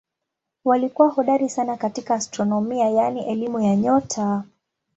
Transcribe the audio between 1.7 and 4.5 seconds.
katika astronomia yaani elimu ya nyota.